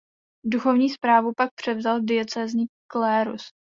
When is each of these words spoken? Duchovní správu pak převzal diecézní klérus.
Duchovní 0.45 0.89
správu 0.89 1.33
pak 1.37 1.49
převzal 1.55 2.01
diecézní 2.01 2.65
klérus. 2.91 3.51